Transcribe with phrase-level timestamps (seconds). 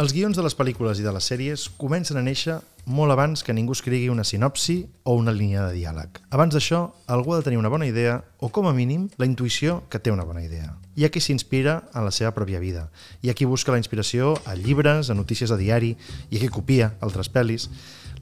[0.00, 2.54] Els guions de les pel·lícules i de les sèries comencen a néixer
[2.88, 6.16] molt abans que ningú escrigui una sinopsi o una línia de diàleg.
[6.32, 6.80] Abans d'això,
[7.12, 10.10] algú ha de tenir una bona idea o, com a mínim, la intuïció que té
[10.10, 10.72] una bona idea.
[10.96, 12.86] Hi ha qui s'inspira en la seva pròpia vida.
[13.20, 15.92] Hi ha qui busca la inspiració a llibres, a notícies de diari,
[16.30, 17.68] hi ha qui copia altres pel·lis.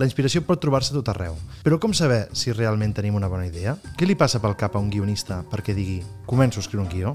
[0.03, 1.39] La inspiració pot trobar-se tot arreu.
[1.63, 3.79] Però com saber si realment tenim una bona idea?
[3.95, 7.15] Què li passa pel cap a un guionista perquè digui començo a escriure un guió?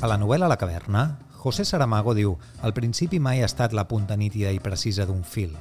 [0.00, 2.32] A la novel·la La caverna, José Saramago diu
[2.64, 5.52] «El principi mai ha estat la punta nítida i precisa d'un fil.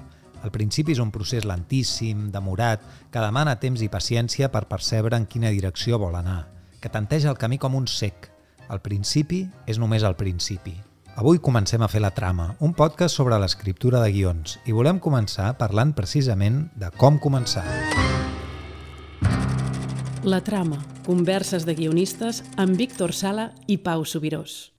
[0.47, 2.79] El principi és un procés lentíssim, demorat,
[3.11, 6.45] que demana temps i paciència per percebre en quina direcció vol anar,
[6.79, 8.29] que tanteja el camí com un sec.
[8.71, 10.77] El principi és només el principi.
[11.19, 15.49] Avui comencem a fer la trama, un podcast sobre l'escriptura de guions, i volem començar
[15.59, 17.65] parlant precisament de com començar.
[20.23, 20.79] La trama,
[21.09, 24.69] converses de guionistes amb Víctor Sala i Pau Subirós.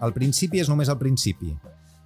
[0.00, 1.52] El principi és només el principi.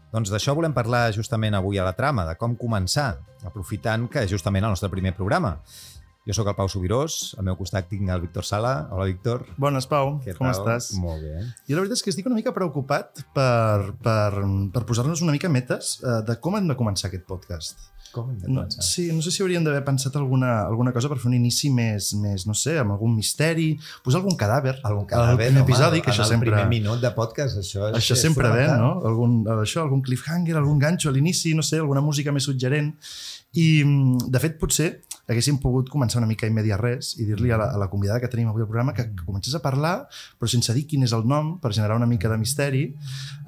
[0.08, 4.30] Doncs d'això volem parlar justament avui a la trama, de com començar, aprofitant que és
[4.32, 5.58] justament el nostre primer programa.
[6.28, 8.72] Jo sóc el Pau Subirós, al meu costat tinc el Víctor Sala.
[8.92, 9.46] Hola, Víctor.
[9.56, 10.18] Bones, Pau.
[10.20, 10.58] Què Com tal?
[10.58, 10.90] estàs?
[11.00, 11.38] Molt bé.
[11.64, 14.42] Jo la veritat és que estic una mica preocupat per, per,
[14.74, 17.80] per posar-nos una mica metes eh, de com hem de començar aquest podcast.
[18.12, 18.84] Com hem de No, començar?
[18.84, 22.10] sí, no sé si hauríem d'haver pensat alguna, alguna cosa per fer un inici més,
[22.20, 23.70] més, no sé, amb algun misteri,
[24.04, 24.76] posar algun cadàver.
[24.84, 26.52] Algun al cadàver, home, episodi, que en això el sempre...
[26.52, 28.98] primer minut de podcast, això és, Això sempre ve, no?
[29.08, 32.92] Algun, això, algun cliffhanger, algun ganxo a l'inici, no sé, alguna música més suggerent.
[33.56, 34.90] I, mm, de fet, potser
[35.28, 38.20] haguéssim pogut començar una mica a immediar res i dir-li a, la, a la convidada
[38.22, 40.08] que tenim avui al programa que, que comencés a parlar,
[40.40, 42.84] però sense dir quin és el nom, per generar una mica de misteri.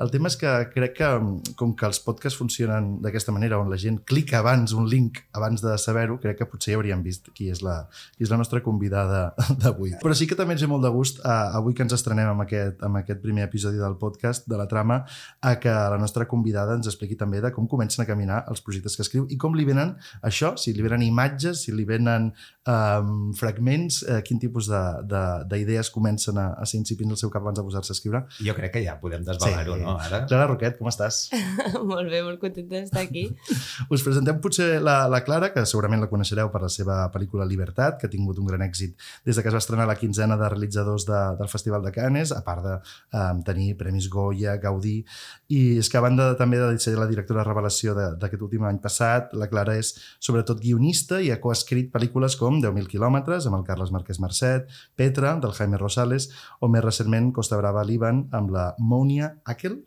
[0.01, 1.11] El tema és que crec que,
[1.57, 5.65] com que els podcasts funcionen d'aquesta manera, on la gent clica abans un link abans
[5.65, 7.83] de saber-ho, crec que potser ja hauríem vist qui és la,
[8.17, 9.31] qui és la nostra convidada
[9.63, 9.95] d'avui.
[10.03, 12.45] Però sí que també ens ve molt de gust, eh, avui que ens estrenem amb
[12.45, 15.01] aquest, amb aquest primer episodi del podcast, de la trama,
[15.41, 18.97] a que la nostra convidada ens expliqui també de com comencen a caminar els projectes
[18.97, 19.95] que escriu i com li venen
[20.27, 22.31] això, si li venen imatges, si li venen
[22.71, 27.31] um, fragments, eh, quin tipus de- de- d'idees comencen a, a ser incipients al seu
[27.33, 28.21] cap abans de posar-se a escriure.
[28.47, 29.83] Jo crec que ja podem desvelar-ho, Sí.
[29.83, 29.97] no?
[29.99, 30.23] Ara.
[30.31, 31.23] Clara Roquet, com estàs?
[31.91, 33.27] molt bé, molt contenta d'estar aquí.
[33.93, 37.99] Us presentem potser la, la Clara, que segurament la coneixereu per la seva pel·lícula Libertat,
[38.01, 38.95] que ha tingut un gran èxit
[39.27, 42.33] des de que es va estrenar la quinzena de realitzadors de, del Festival de Canes,
[42.37, 42.77] a part de
[43.19, 45.01] um, tenir Premis Goya, Gaudí,
[45.49, 48.43] i és que a banda de, també de ser la directora de revelació de- d'aquest
[48.47, 53.47] últim any passat, la Clara és sobretot guionista i ha coescrit pel·lícules com 10.000 quilòmetres,
[53.47, 58.27] amb el Carles Marquès Mercet, Petra, del Jaime Rosales, o més recentment Costa Brava, Líban,
[58.33, 59.81] amb la Monia Akel,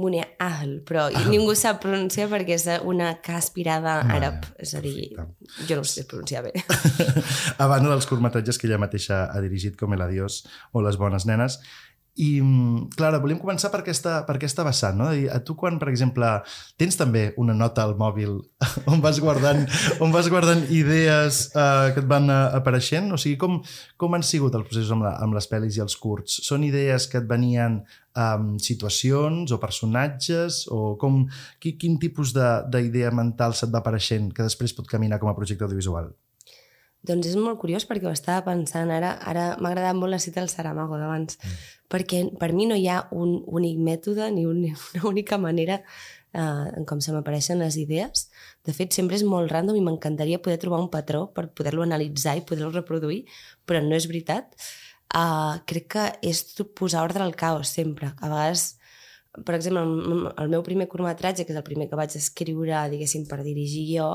[0.00, 4.46] Munia Ahl, però ningú sap pronunciar perquè és una K aspirada Ah, àrab.
[4.56, 5.66] És a dir, perfecte.
[5.68, 6.52] jo no sé pronunciar bé.
[7.58, 11.26] a banda dels curtmetratges que ella mateixa ha dirigit com El Adiós o Les bones
[11.28, 11.58] nenes.
[12.20, 15.08] I, mm, Clara, volíem començar per aquesta, per aquesta vessant, no?
[15.16, 16.28] I a tu quan, per exemple,
[16.80, 18.34] tens també una nota al mòbil
[18.92, 19.64] on vas guardant,
[20.04, 23.08] on vas guardant idees eh, que et van eh, apareixent?
[23.16, 23.58] O sigui, com,
[23.96, 26.42] com han sigut els processos amb, la, amb les pel·lis i els curts?
[26.44, 27.80] Són idees que et venien
[28.20, 30.66] amb situacions o personatges?
[30.68, 31.22] O com,
[31.62, 35.38] qui, quin tipus de- d'idea mental se't va apareixent que després pot caminar com a
[35.38, 36.12] projecte audiovisual?
[37.00, 39.14] doncs és molt curiós perquè ho estava pensant ara.
[39.24, 41.79] Ara m'ha agradat molt la cita del Saramago d'abans, mm.
[41.90, 44.64] Perquè per mi no hi ha un únic mètode ni un,
[44.94, 45.80] una única manera
[46.32, 48.28] eh, en com se m'apareixen les idees.
[48.66, 52.36] De fet, sempre és molt random i m'encantaria poder trobar un patró per poder-lo analitzar
[52.38, 53.24] i poder-lo reproduir,
[53.66, 54.54] però no és veritat.
[55.10, 56.44] Uh, crec que és
[56.78, 58.12] posar ordre al caos sempre.
[58.20, 58.76] A vegades,
[59.44, 63.26] per exemple, el, el meu primer curtmetratge, que és el primer que vaig escriure, diguéssim,
[63.26, 64.10] per dirigir jo,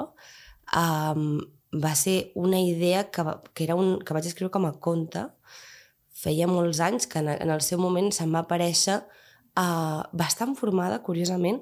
[0.71, 1.41] um,
[1.75, 5.25] va ser una idea que, que, era un, que vaig escriure com a conte.
[6.25, 11.03] Feia molts anys que en, en el seu moment se'm va aparèixer uh, bastant formada,
[11.05, 11.61] curiosament,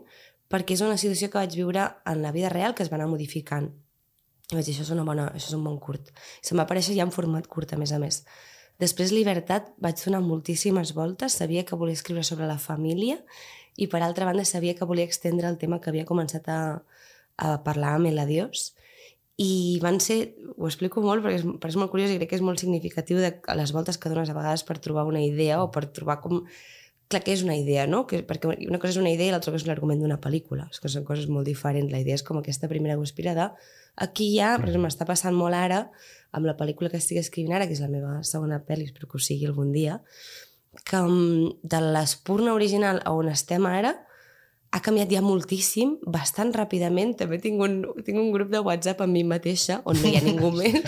[0.52, 3.10] perquè és una situació que vaig viure en la vida real que es va anar
[3.12, 3.72] modificant.
[4.52, 6.14] I vaig dir, això és, una bona, això és un bon curt.
[6.14, 8.22] I se'm va aparèixer ja en format curt, a més a més.
[8.82, 13.20] Després, Libertat, vaig donar moltíssimes voltes, sabia que volia escriure sobre la família
[13.76, 16.62] i, per altra banda, sabia que volia extendre el tema que havia començat a,
[17.38, 18.72] a parlar amb el Adiós.
[19.42, 22.38] I van ser, ho explico molt perquè és, perquè és molt curiós i crec que
[22.38, 25.72] és molt significatiu de les voltes que dones a vegades per trobar una idea o
[25.74, 26.44] per trobar com
[27.14, 28.04] clar que és una idea, no?
[28.10, 30.68] Que, perquè una cosa és una idea i l'altra cosa és l'argument d'una pel·lícula.
[30.72, 31.92] És que són coses molt diferents.
[31.94, 33.50] La idea és com aquesta primera guspira de
[33.96, 35.84] aquí ja, per exemple, m'està passant molt ara
[36.34, 39.20] amb la pel·lícula que estic escrivint ara, que és la meva segona pel·li, espero que
[39.20, 40.00] ho sigui algun dia,
[40.82, 43.94] que mm, de l'espurna original a on estem ara,
[44.74, 47.14] ha canviat ja moltíssim, bastant ràpidament.
[47.20, 47.76] També tinc un,
[48.06, 50.82] tinc un grup de WhatsApp amb mi mateixa, on no hi ha ningú més.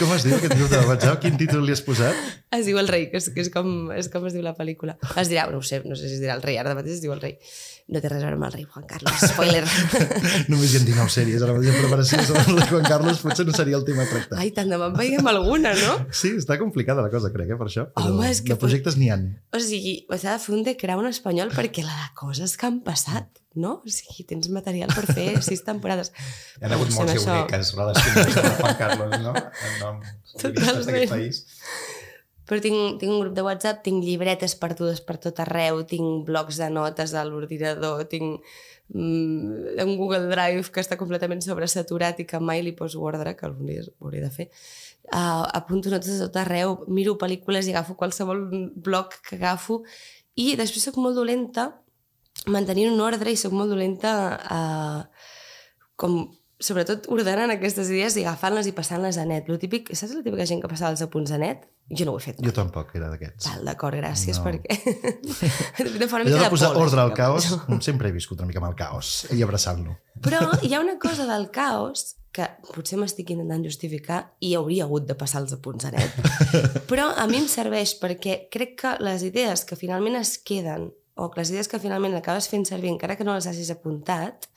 [0.00, 1.20] Com es diu aquest grup de WhatsApp?
[1.22, 2.18] Quin títol li has posat?
[2.50, 4.96] Es diu El rei, que és, que és, com, és com es diu la pel·lícula.
[5.20, 7.04] Es dirà, no ho sé, no sé si es dirà El rei, ara mateix es
[7.04, 7.38] diu El rei.
[7.90, 9.64] No té res a veure amb el rei Juan Carlos, spoiler.
[10.52, 13.46] Només hi ha 19 sèries ara mateix en preparació sobre el rei Juan Carlos, potser
[13.48, 14.38] no seria el tema a tractar.
[14.38, 15.96] Ai, tant de bon veiem alguna, no?
[16.14, 17.88] Sí, està complicada la cosa, crec, eh, per això.
[17.96, 19.24] Però Home, és que- De projectes n'hi han.
[19.54, 22.86] O sigui, s'ha de fer un The Crown espanyol perquè la de coses que han
[22.86, 23.76] passat, no?
[23.84, 26.10] O sigui, tens material per fer sis temporades.
[26.58, 29.34] Hi ha hagut molts això- relacionats amb Juan Carlos, no?
[29.36, 30.02] En nom
[30.34, 30.86] Totalment.
[30.88, 31.44] d'aquest país.
[32.50, 36.56] Però tinc, tinc un grup de WhatsApp, tinc llibretes perdudes per tot arreu, tinc blocs
[36.58, 38.40] de notes a l'ordinador, tinc
[38.90, 43.46] mm, un Google Drive que està completament sobresaturat i que mai li poso ordre, que
[43.46, 44.48] algun dia ho hauré de fer.
[45.14, 48.42] Uh, apunto notes a tot arreu, miro pel·lícules i agafo qualsevol
[48.82, 49.80] bloc que agafo
[50.38, 51.68] i després sóc molt dolenta
[52.48, 55.26] mantenint un ordre i sóc molt dolenta uh,
[56.00, 56.22] com
[56.60, 59.48] sobretot ordenant aquestes idees i agafant-les i passant-les a net.
[59.48, 61.64] Lo típic, saps la típica gent que passava els apunts a net?
[61.90, 62.38] Jo no ho he fet.
[62.44, 63.48] Jo tampoc era d'aquests.
[63.48, 64.44] Val, d'acord, gràcies, No.
[64.44, 64.50] no.
[64.52, 64.76] perquè...
[66.02, 67.48] de forma Allò mica de posar pols, ordre al caos,
[67.80, 69.96] sempre he viscut una mica amb el caos i abraçant-lo.
[70.22, 72.46] Però hi ha una cosa del caos que
[72.76, 76.14] potser m'estic intentant justificar i hauria hagut de passar els apunts a net.
[76.90, 81.28] Però a mi em serveix perquè crec que les idees que finalment es queden o
[81.30, 84.48] que les idees que finalment acabes fent servir encara que no les hagis apuntat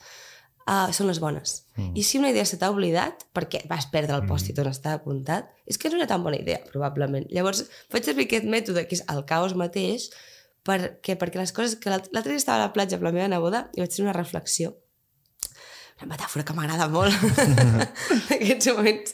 [0.66, 1.58] uh, són les bones.
[1.76, 1.90] Mm.
[2.00, 5.50] I si una idea se t'ha oblidat, perquè vas perdre el pòstit on estava apuntat,
[5.68, 7.26] és que no era tan bona idea, probablement.
[7.34, 10.08] Llavors, faig servir aquest mètode, que és el caos mateix,
[10.64, 11.76] perquè, perquè les coses...
[11.76, 14.06] que l'alt- L'altre dia estava a la platja amb la meva neboda i vaig fer
[14.06, 14.72] una reflexió
[16.02, 17.14] una metàfora que m'agrada molt
[18.34, 19.12] aquests moments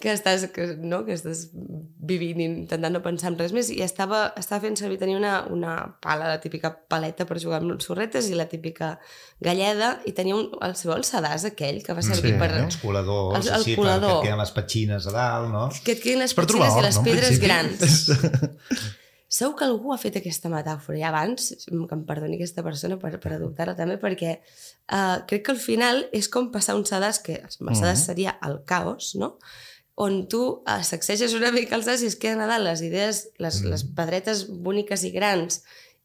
[0.00, 3.76] que estàs, que, no, que estàs vivint i intentant no pensar en res més i
[3.84, 8.26] estava, estava fent servir, tenia una, una pala, la típica paleta per jugar amb sorretes
[8.32, 8.96] i la típica
[9.40, 12.50] galleda i tenia un, el seu el sedàs aquell que va servir Sí, per...
[12.56, 12.64] eh?
[12.64, 14.08] Els coladors, El- el així, colador.
[14.10, 15.68] perquè et queden les petxines a dalt, no?
[15.84, 17.04] que et quedin les Per petxines i or, les no?
[17.06, 18.02] Pedres grans.
[19.32, 23.14] Segur que algú ha fet aquesta metàfora i abans, que em perdoni aquesta persona per,
[23.22, 27.38] per adoptar-la també, perquè uh, crec que al final és com passar un sedàs, que
[27.40, 29.38] el sedàs seria el caos, no?
[30.00, 33.26] On tu uh, sacseges una mica els sedàs i es queden a dalt les idees,
[33.38, 33.72] les, mm.
[33.74, 35.60] les pedretes boniques i grans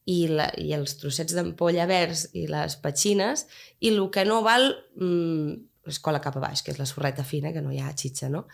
[0.08, 3.46] i, la, i els trossets d'ampolla verds i les petxines
[3.80, 4.70] i el que no val
[5.00, 5.56] mm,
[5.88, 8.28] es cola cap a baix, que és la sorreta fina, que no hi ha xitxa,
[8.32, 8.46] no?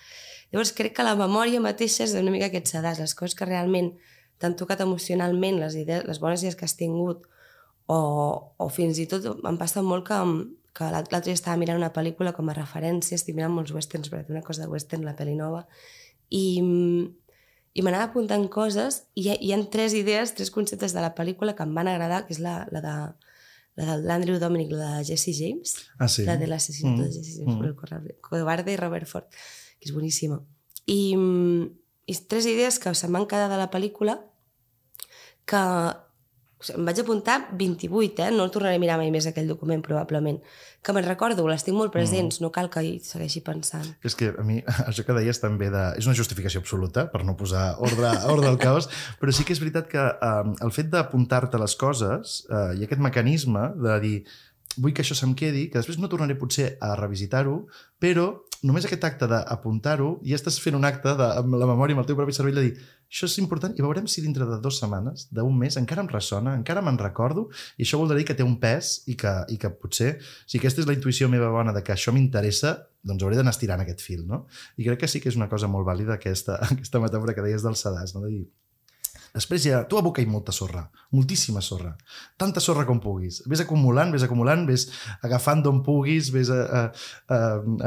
[0.53, 3.89] Llavors crec que la memòria mateixa és una mica aquest sedàs, les coses que realment
[4.37, 7.25] t'han tocat emocionalment, les, idees, les bones idees que has tingut,
[7.89, 7.97] o,
[8.57, 10.19] o fins i tot em passa molt que,
[10.73, 14.25] que l'altre dia estava mirant una pel·lícula com a referència, estic mirant molts westerns, perquè
[14.27, 15.67] té una cosa de western, la pel·li nova,
[16.33, 16.59] i,
[17.73, 21.53] i m'anava apuntant coses, i hi, hi ha tres idees, tres conceptes de la pel·lícula
[21.55, 22.95] que em van agradar, que és la, la de
[23.75, 26.25] la de l'Andrew Dominic, la de Jesse James, Ah, sí?
[26.25, 27.05] la de l'assassinato Mm.
[27.05, 27.61] de Jesse James Mm.
[27.63, 29.25] el i Robert Ford,
[29.79, 30.43] que és boníssima.
[30.85, 31.71] I, mm,
[32.05, 34.19] i tres idees que se'm van quedar de la pel·lícula
[35.45, 35.63] que
[36.65, 38.29] sigui, em vaig apuntar 28, eh?
[38.35, 40.39] no el tornaré a mirar mai més aquell document probablement,
[40.83, 43.87] que me'n recordo, les tinc molt presents, no cal que hi segueixi pensant.
[44.03, 45.83] És que a mi això que deies també de...
[45.99, 48.89] és una justificació absoluta per no posar ordre, ordre al caos,
[49.19, 53.03] però sí que és veritat que eh, el fet d'apuntar-te les coses eh, i aquest
[53.03, 54.17] mecanisme de dir
[54.77, 57.59] vull que això se'm quedi, que després no tornaré potser a revisitar-ho,
[58.01, 58.31] però
[58.63, 62.07] només aquest acte d'apuntar-ho, ja estàs fent un acte de, amb la memòria, amb el
[62.09, 62.73] teu propi cervell, de dir
[63.13, 66.55] això és important i veurem si dintre de dues setmanes, d'un mes, encara em ressona,
[66.57, 67.45] encara me'n recordo,
[67.77, 70.15] i això vol dir que té un pes i que, i que potser,
[70.47, 73.83] si aquesta és la intuïció meva bona de que això m'interessa, doncs hauré d'anar estirant
[73.83, 74.45] aquest fil, no?
[74.79, 77.67] I crec que sí que és una cosa molt vàlida aquesta, aquesta metàfora que deies
[77.67, 78.23] del sedàs, no?
[78.25, 78.45] De dir,
[79.33, 80.83] Després ja, tu aboca-hi molta sorra,
[81.17, 81.95] moltíssima sorra,
[82.37, 83.39] tanta sorra com puguis.
[83.49, 84.83] Ves acumulant, ves acumulant, ves
[85.25, 86.81] agafant d'on puguis, ves a, a,
[87.33, 87.39] a,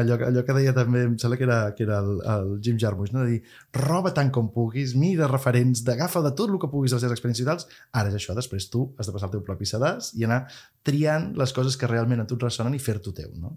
[0.03, 3.15] allò, allò que deia també, em sembla que era, que era el, el Jim Jarmusch,
[3.15, 3.23] no?
[3.23, 6.99] de dir, roba tant com puguis, mira referents, d'agafa de tot el que puguis de
[6.99, 9.71] les teves experiències vitals, ara és això, després tu has de passar el teu propi
[9.71, 10.43] sedàs i anar
[10.83, 13.55] triant les coses que realment a tu et ressonen i fer-t'ho teu, no?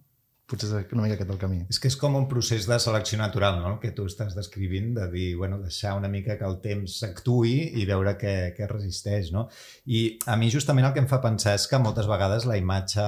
[0.49, 1.59] Potser és una mica aquest el camí.
[1.69, 4.95] És que és com un procés de selecció natural, no?, el que tu estàs descrivint,
[4.95, 9.29] de dir, bueno, deixar una mica que el temps actui i veure què, què resisteix,
[9.35, 9.45] no?
[9.85, 13.05] I a mi justament el que em fa pensar és que moltes vegades la imatge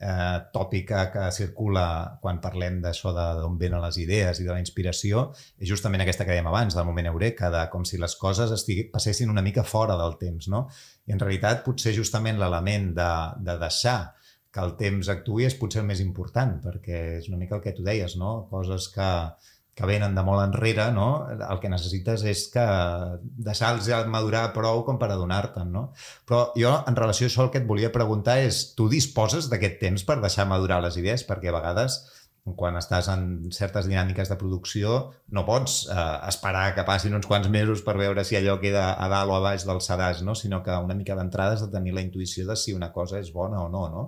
[0.00, 1.84] eh, tòpica que circula
[2.22, 5.28] quan parlem d'això d'on venen les idees i de la inspiració
[5.58, 8.88] és justament aquesta que dèiem abans, del moment eureka, de com si les coses estigui,
[8.92, 10.66] passessin una mica fora del temps, no?
[11.06, 13.10] I en realitat potser justament l'element de,
[13.44, 13.98] de deixar
[14.54, 17.74] que el temps actuï és potser el més important, perquè és una mica el que
[17.74, 18.36] tu deies, no?
[18.52, 19.10] Coses que,
[19.74, 21.08] que venen de molt enrere, no?
[21.34, 22.64] el que necessites és que
[23.48, 25.72] deixar-los madurar prou com per adonar-te'n.
[25.74, 25.88] No?
[26.28, 29.80] Però jo, en relació a això, el que et volia preguntar és, tu disposes d'aquest
[29.82, 31.26] temps per deixar madurar les idees?
[31.26, 31.98] Perquè a vegades,
[32.60, 34.94] quan estàs en certes dinàmiques de producció,
[35.34, 39.08] no pots eh, esperar que passin uns quants mesos per veure si allò queda a
[39.10, 40.36] dalt o a baix del sedàs, no?
[40.38, 43.32] sinó que una mica d'entrada has de tenir la intuïció de si una cosa és
[43.34, 44.06] bona o no, no?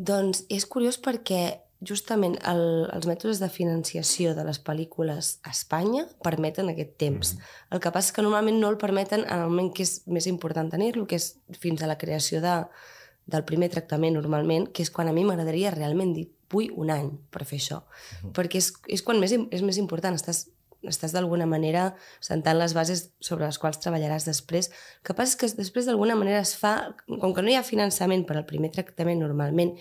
[0.00, 6.06] Doncs és curiós perquè justament el, els mètodes de financiació de les pel·lícules a Espanya
[6.24, 7.34] permeten aquest temps.
[7.34, 7.74] Mm -hmm.
[7.76, 10.26] El que passa és que normalment no el permeten en el moment que és més
[10.26, 12.66] important tenir-lo, que és fins a la creació de,
[13.26, 17.10] del primer tractament normalment, que és quan a mi m'agradaria realment dir vull un any
[17.30, 17.80] per fer això.
[17.80, 17.86] Mm
[18.28, 18.32] -hmm.
[18.32, 20.48] Perquè és, és quan més, és més important, estàs
[20.88, 24.70] estàs d'alguna manera sentant les bases sobre les quals treballaràs després.
[24.70, 27.66] El que passa és que després d'alguna manera es fa, com que no hi ha
[27.66, 29.76] finançament per al primer tractament normalment,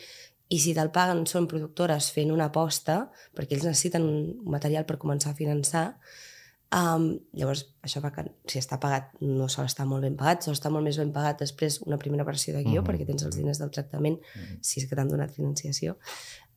[0.49, 3.03] i si te'l paguen són productores fent una aposta,
[3.37, 5.85] perquè ells necessiten un material per començar a finançar,
[6.73, 7.05] um,
[7.37, 10.71] llavors això fa que si està pagat no sol estar molt ben pagat, sol estar
[10.73, 12.89] molt més ben pagat després una primera versió de guió, mm -hmm.
[12.89, 14.57] perquè tens els diners del tractament, mm -hmm.
[14.61, 15.97] si és que t'han donat financiació.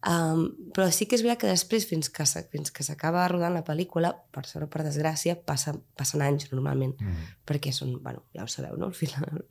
[0.02, 3.62] Um, però sí que és veritat que després, fins que, fins que s'acaba rodant la
[3.62, 7.28] pel·lícula, per sort o per desgràcia, passa, passen anys normalment, mm.
[7.46, 8.90] perquè són, bueno, ja ho sabeu, no?
[8.90, 9.44] Al final,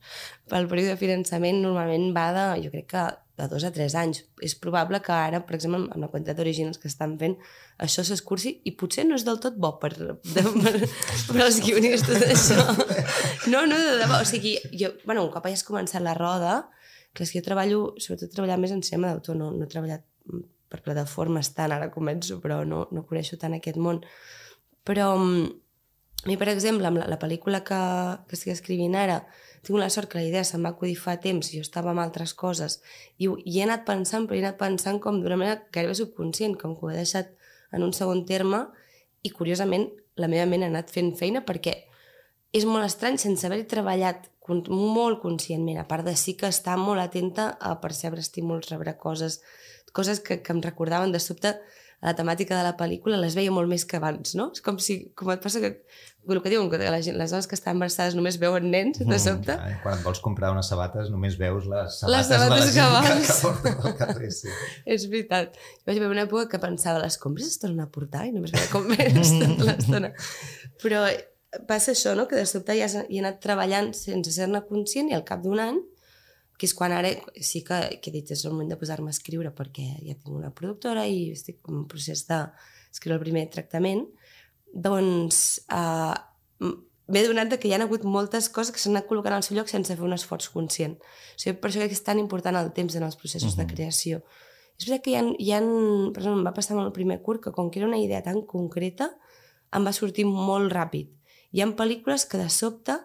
[0.52, 3.06] el període de finançament normalment va de, jo crec que
[3.38, 4.26] de dos a tres anys.
[4.44, 7.38] És probable que ara, per exemple, amb la quantitat d'originals que estan fent,
[7.80, 10.74] això s'escurci i potser no és del tot bo per, de, per,
[11.32, 12.60] per als guionistes d'això.
[13.48, 14.20] No, no, de debò.
[14.20, 16.60] O sigui, jo, bueno, un cop hagis començat la roda,
[17.16, 20.04] clar, és que jo treballo, sobretot treballar més en cinema d'autor, no, no he treballat
[20.72, 24.00] per plataformes tant, ara començo, però no, no coneixo tant aquest món.
[24.88, 25.50] Però mm,
[26.24, 27.80] a mi, per exemple, amb la, la pel·lícula que,
[28.28, 29.20] que estic escrivint ara,
[29.62, 32.34] tinc la sort que la idea se'm va acudir fa temps, jo estava amb altres
[32.34, 32.80] coses,
[33.18, 36.74] i, i he anat pensant, però he anat pensant com d'una manera gairebé subconscient, com
[36.78, 37.34] que ho he deixat
[37.72, 38.66] en un segon terme,
[39.22, 39.88] i curiosament
[40.18, 41.76] la meva ment ha anat fent feina perquè
[42.52, 44.28] és molt estrany sense haver treballat
[44.68, 49.40] molt conscientment, a part de sí que està molt atenta a percebre estímuls, rebre coses,
[49.92, 51.56] coses que, que em recordaven de sobte
[52.02, 54.48] a la temàtica de la pel·lícula les veia molt més que abans, no?
[54.50, 55.70] És com si, com et passa que,
[56.26, 59.06] el que diuen, que la gent, les dones que estan embarassades només veuen nens, de
[59.06, 59.54] mm, sobte.
[59.54, 63.04] Mm, quan et vols comprar unes sabates només veus les sabates, les sabates de la
[63.06, 64.50] gent que, que porta carrer, sí.
[64.82, 65.54] És veritat.
[65.54, 68.54] Jo vaig veure una època que pensava, les compres es tornen a portar i només
[68.54, 70.10] veia com més tota l'estona.
[70.82, 71.06] Però
[71.70, 72.26] passa això, no?
[72.26, 75.78] que de sobte ja he anat treballant sense ser-ne conscient i al cap d'un any
[76.62, 77.08] que és quan ara
[77.42, 80.30] sí que, que he dit és el moment de posar-me a escriure perquè ja tinc
[80.30, 84.04] una productora i estic en un procés d'escriure el primer tractament,
[84.70, 85.40] doncs
[85.74, 86.14] uh,
[86.62, 89.72] m'he donat que hi ha hagut moltes coses que s'han anat col·locant al seu lloc
[89.72, 90.94] sense fer un esforç conscient.
[91.02, 93.58] O sigui, per això crec que és tan important el temps en els processos uh
[93.58, 93.66] -huh.
[93.66, 94.22] de creació.
[94.78, 95.60] És veritat que hi ha, hi ha,
[96.14, 98.22] per exemple, em va passar amb el primer curt que com que era una idea
[98.22, 99.18] tan concreta,
[99.72, 101.10] em va sortir molt ràpid.
[101.50, 103.00] Hi ha pel·lícules que de sobte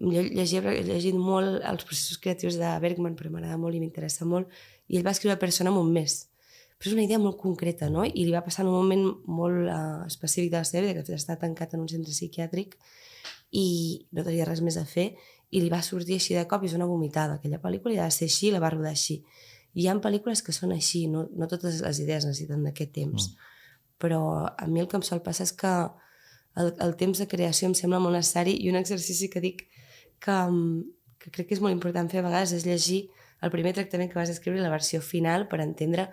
[0.00, 4.48] llegia, he llegit molt els processos creatius de Bergman, però m'agrada molt i m'interessa molt,
[4.88, 6.26] i ell va escriure Persona en un mes.
[6.80, 8.06] Però és una idea molt concreta, no?
[8.08, 11.02] I li va passar en un moment molt uh, específic de la seva vida, que
[11.04, 12.78] de fet està tancat en un centre psiquiàtric
[13.52, 13.66] i
[14.16, 15.10] no tenia res més a fer,
[15.50, 17.36] i li va sortir així de cop i és una vomitada.
[17.36, 19.18] Aquella pel·lícula ja ha de ser així i la va rodar així.
[19.74, 23.28] I hi ha pel·lícules que són així, no, no totes les idees necessiten d'aquest temps.
[23.28, 23.50] Mm.
[24.00, 25.74] Però a mi el que em sol passar és que
[26.56, 29.66] el, el temps de creació em sembla molt necessari i un exercici que dic
[30.24, 30.38] que,
[31.20, 33.02] que crec que és molt important fer a vegades és llegir
[33.40, 36.10] el primer tractament que vas escriure i la versió final per entendre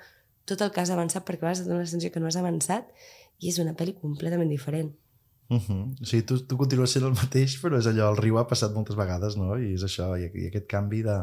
[0.48, 2.40] tot el que has avançat perquè a vegades et dona la sensació que no has
[2.40, 2.88] avançat
[3.44, 4.94] i és una pel·li completament diferent.
[5.50, 5.84] Uh -huh.
[6.02, 8.74] O sigui, tu, tu continues sent el mateix, però és allò, el riu ha passat
[8.74, 9.56] moltes vegades, no?
[9.58, 11.18] I és això, i, i aquest canvi de,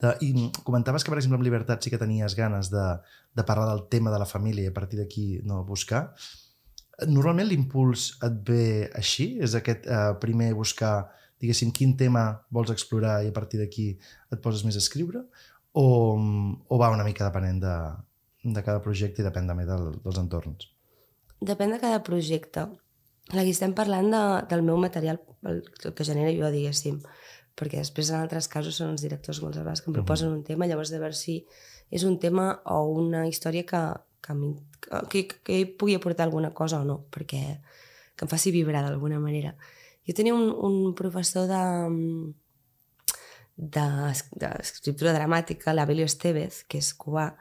[0.00, 0.16] de...
[0.20, 3.00] I comentaves que, per exemple, amb Libertat sí que tenies ganes de,
[3.34, 6.14] de parlar del tema de la família i a partir d'aquí no, buscar.
[7.06, 9.38] Normalment l'impuls et ve així?
[9.40, 11.08] És aquest eh, primer buscar
[11.42, 13.88] diguéssim, quin tema vols explorar i a partir d'aquí
[14.32, 15.24] et poses més a escriure?
[15.72, 17.74] O, o va una mica depenent de,
[18.44, 20.68] de cada projecte i depèn també del, dels entorns?
[21.42, 22.68] Depèn de cada projecte.
[23.32, 25.18] Aquí estem parlant de, del meu material,
[25.48, 27.00] el, el que genera jo, diguéssim,
[27.58, 30.38] perquè després en altres casos són els directors molts vegades que em proposen uh -huh.
[30.38, 31.46] un tema, llavors de veure si
[31.90, 33.82] és un tema o una història que,
[34.20, 34.34] que,
[35.10, 37.60] que, que pugui aportar alguna cosa o no, perquè
[38.16, 39.56] que em faci vibrar d'alguna manera.
[40.08, 41.62] Jo tenia un, un professor de,
[43.56, 47.32] d'escriptura dramàtica, l'Abelio Estevez, que és cubà,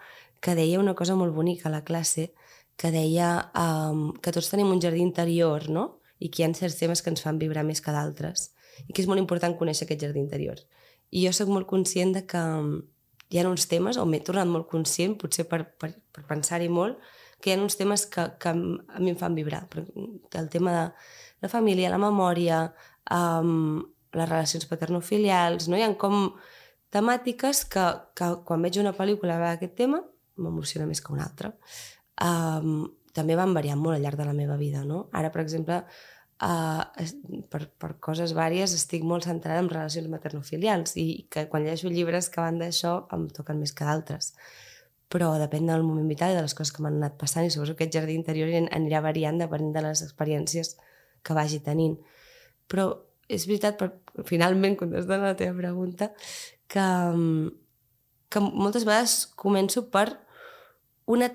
[0.42, 2.32] que deia una cosa molt bonica a la classe,
[2.78, 6.02] que deia um, que tots tenim un jardí interior, no?
[6.22, 8.52] I que hi ha certs temes que ens fan vibrar més que d'altres.
[8.88, 10.62] I que és molt important conèixer aquest jardí interior.
[11.12, 12.42] I jo sóc molt conscient de que
[13.32, 17.00] hi ha uns temes, o m'he tornat molt conscient, potser per, per, per pensar-hi molt,
[17.42, 19.66] que hi ha uns temes que, que a mi em fan vibrar.
[20.38, 20.86] El tema de
[21.42, 22.64] la família, la memòria,
[23.12, 23.82] um,
[24.14, 25.78] les relacions paternofilials, no?
[25.80, 26.32] Hi ha com
[26.94, 27.86] temàtiques que,
[28.18, 30.02] que quan veig una pel·lícula d'aquest tema
[30.42, 31.54] m'emociona més que una altra.
[32.22, 35.06] Um, també van variant molt al llarg de la meva vida, no?
[35.18, 35.82] Ara, per exemple,
[36.44, 36.84] uh,
[37.52, 42.30] per, per coses vàries estic molt centrada en relacions maternofilials i que quan llegeixo llibres
[42.32, 44.34] que van d'això em toquen més que d'altres.
[45.12, 47.76] Però depèn del moment vital i de les coses que m'han anat passant i suposo
[47.76, 50.78] que aquest jardí interior anirà variant depenent de les experiències
[51.24, 51.98] que vagi tenint.
[52.72, 52.90] Però
[53.32, 53.92] és veritat, per,
[54.28, 56.12] finalment, contestant a la teva pregunta,
[56.72, 56.88] que,
[58.32, 60.10] que moltes vegades començo per
[61.12, 61.28] una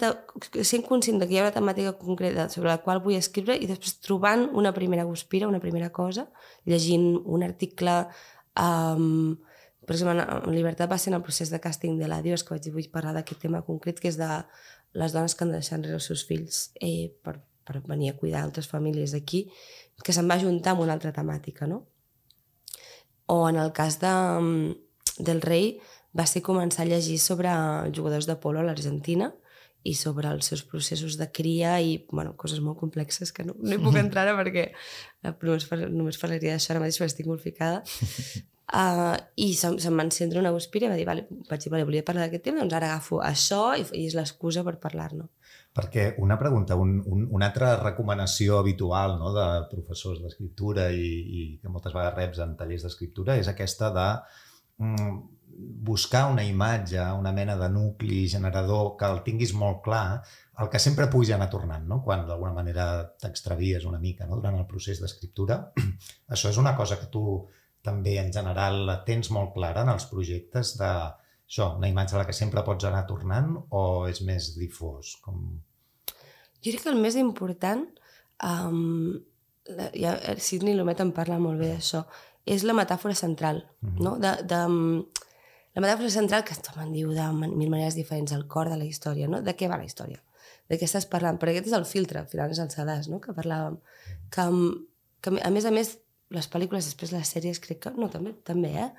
[0.64, 3.98] sent conscient que hi ha una temàtica concreta sobre la qual vull escriure i després
[4.04, 6.28] trobant una primera guspira, una primera cosa,
[6.64, 7.98] llegint un article
[8.56, 9.36] um,
[9.86, 12.64] per exemple, en Libertat va ser en el procés de càsting de l'Adios que vaig
[12.64, 14.30] dir, vull parlar d'aquest tema concret que és de
[14.98, 18.16] les dones que han de deixar enrere els seus fills eh, per, per venir a
[18.16, 19.46] cuidar altres famílies aquí
[20.04, 21.82] que se'n va juntar amb una altra temàtica, no?
[23.26, 24.12] O en el cas de,
[25.18, 25.76] del rei
[26.16, 27.50] va ser començar a llegir sobre
[27.92, 29.32] jugadors de polo a l'Argentina
[29.86, 33.76] i sobre els seus processos de cria i bueno, coses molt complexes que no, no
[33.76, 37.44] hi puc entrar ara perquè eh, només, només parlaria d'això ara mateix perquè estic molt
[37.44, 37.82] ficada.
[38.66, 41.84] Uh, I se'm, se va encendre una guspira i va dir, vale, vaig dir, vale,
[41.86, 45.28] volia parlar d'aquest tema, doncs ara agafo això i, i és l'excusa per parlar-ne.
[45.76, 51.46] Perquè una pregunta, un, un, una altra recomanació habitual no, de professors d'escriptura i, i
[51.60, 54.06] que moltes vegades reps en tallers d'escriptura és aquesta de
[54.82, 55.18] mm,
[55.86, 60.22] buscar una imatge, una mena de nucli generador que el tinguis molt clar,
[60.58, 62.00] el que sempre pugui anar tornant, no?
[62.02, 62.88] quan d'alguna manera
[63.20, 64.40] t'extravies una mica no?
[64.40, 65.60] durant el procés d'escriptura.
[66.34, 67.22] Això és una cosa que tu
[67.86, 70.90] també en general la tens molt clara en els projectes de
[71.46, 75.14] això, una imatge a la que sempre pots anar tornant o és més difós?
[75.22, 75.44] Com...
[76.58, 77.84] Jo crec que el més important,
[78.42, 79.14] um,
[79.70, 82.02] la, ja, Sidney Lumet en parla molt bé d'això,
[82.46, 84.02] és la metàfora central, mm -hmm.
[84.02, 84.18] no?
[84.18, 84.60] De, de,
[85.76, 88.84] la metàfora central que tothom en diu de mil maneres diferents, al cor de la
[88.84, 89.42] història, no?
[89.42, 90.22] De què va la història?
[90.68, 91.38] De què estàs parlant?
[91.38, 93.20] Perquè aquest és el filtre, al final és el sedàs, no?
[93.20, 93.76] Que parlàvem.
[94.30, 94.46] Que,
[95.20, 95.98] que, a més a més,
[96.34, 97.94] les pel·lícules, després les sèries, crec que...
[97.98, 98.90] No, també, també eh?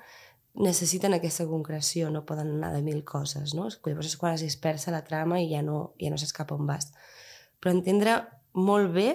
[0.58, 3.68] necessiten aquesta concreció, no poden anar de mil coses, no?
[3.86, 6.88] Llavors és quan es dispersa la trama i ja no, ja no s'escapa on vas.
[7.60, 8.16] Però entendre
[8.58, 9.08] molt bé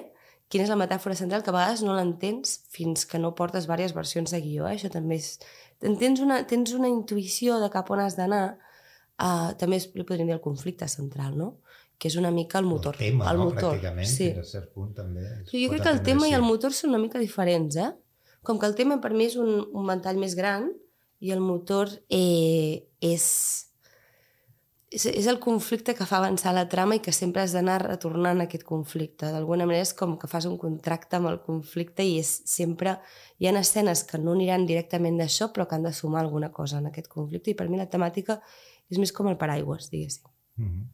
[0.54, 3.96] quina és la metàfora central, que a vegades no l'entens fins que no portes diverses
[3.98, 4.68] versions de guió.
[4.70, 4.78] Eh?
[4.78, 5.36] Això també és...
[5.84, 8.44] Tens una, tens una intuïció de cap on has d'anar,
[9.20, 11.50] uh, també és, li podríem dir el conflicte central, no?
[12.00, 12.96] que és una mica el motor.
[13.00, 13.50] El tema, el no?
[13.50, 13.76] motor.
[13.76, 14.30] pràcticament, sí.
[14.32, 15.26] fins a cert punt també.
[15.50, 17.92] Sí, jo crec que el tema i el motor són una mica diferents, eh?
[18.44, 20.68] Com que el tema per mi és un, un ventall més gran
[21.24, 23.26] i el motor eh, és,
[24.92, 28.44] és, és el conflicte que fa avançar la trama i que sempre has d'anar retornant
[28.44, 29.30] a aquest conflicte.
[29.32, 32.98] D'alguna manera és com que fas un contracte amb el conflicte i és sempre...
[33.40, 36.84] Hi ha escenes que no aniran directament d'això però que han de sumar alguna cosa
[36.84, 38.42] en aquest conflicte i per mi la temàtica
[38.92, 40.28] és més com el paraigües, diguéssim.
[40.60, 40.92] Mm -hmm.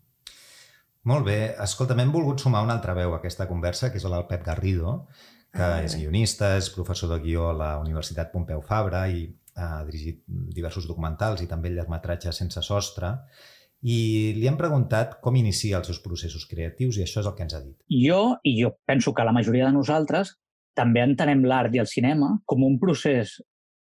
[1.10, 1.56] Molt bé.
[1.64, 4.44] Escolta, m'hem volgut sumar una altra veu a aquesta conversa, que és la del Pep
[4.46, 5.08] Garrido,
[5.54, 9.26] que ah, és guionista, és professor de guió a la Universitat Pompeu Fabra i
[9.60, 10.22] ha dirigit
[10.56, 13.16] diversos documentals i també el llargmetratge Sense sostre.
[13.80, 17.46] I li hem preguntat com inicia els seus processos creatius i això és el que
[17.48, 17.78] ens ha dit.
[17.90, 20.36] Jo, i jo penso que la majoria de nosaltres,
[20.76, 23.40] també entenem l'art i el cinema com un procés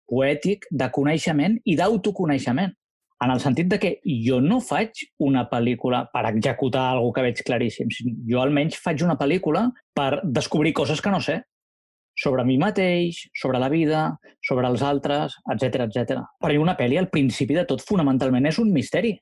[0.10, 2.74] poètic de coneixement i d'autoconeixement
[3.24, 3.92] en el sentit de que
[4.26, 7.90] jo no faig una pel·lícula per executar alguna que veig claríssim.
[8.30, 11.42] Jo almenys faig una pel·lícula per descobrir coses que no sé
[12.20, 14.04] sobre mi mateix, sobre la vida,
[14.44, 16.22] sobre els altres, etc etc.
[16.40, 19.16] Per una pel·li, al principi de tot, fonamentalment és un misteri.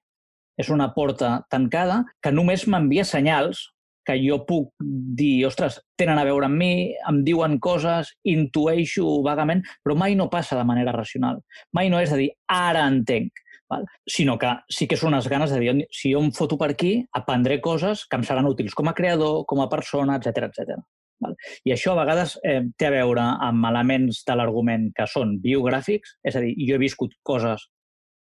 [0.57, 3.67] És una porta tancada que només m'envia senyals
[4.07, 9.61] que jo puc dir, ostres, tenen a veure amb mi, em diuen coses, intueixo vagament,
[9.83, 11.43] però mai no passa de manera racional.
[11.75, 13.87] Mai no és de dir, ara entenc val?
[14.07, 16.93] sinó que sí que són unes ganes de dir, si jo em foto per aquí,
[17.13, 20.77] aprendré coses que em seran útils com a creador, com a persona, etc etc.
[21.23, 21.33] Val?
[21.65, 26.19] I això a vegades eh, té a veure amb elements de l'argument que són biogràfics,
[26.23, 27.67] és a dir, jo he viscut coses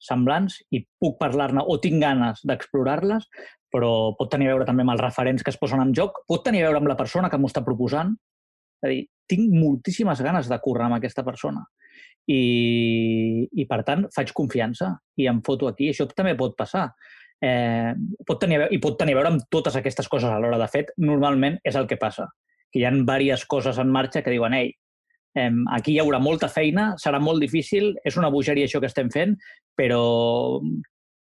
[0.02, 3.28] semblants i puc parlar-ne o tinc ganes d'explorar-les,
[3.72, 6.44] però pot tenir a veure també amb els referents que es posen en joc, pot
[6.44, 8.12] tenir a veure amb la persona que m'ho està proposant.
[8.82, 11.62] És a dir, tinc moltíssimes ganes de currar amb aquesta persona.
[12.30, 15.90] I, i per tant faig confiança i em foto aquí.
[15.90, 16.90] Això també pot passar.
[17.42, 17.92] Eh,
[18.26, 20.60] pot tenir, I pot tenir a veure amb totes aquestes coses alhora.
[20.60, 22.28] De fet, normalment és el que passa,
[22.70, 24.70] que hi ha diverses coses en marxa que diuen ei,
[25.34, 29.10] eh, aquí hi haurà molta feina, serà molt difícil, és una bogeria això que estem
[29.10, 29.34] fent,
[29.78, 30.60] però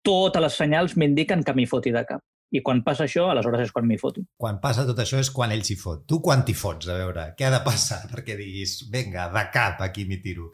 [0.05, 2.21] totes les senyals m'indiquen que m'hi foti de cap.
[2.51, 4.25] I quan passa això, aleshores és quan m'hi foto.
[4.37, 6.03] Quan passa tot això és quan ell s'hi fot.
[6.03, 6.89] Tu quan t'hi fots?
[6.91, 10.49] A veure, què ha de passar perquè diguis, vinga, de cap, aquí m'hi tiro?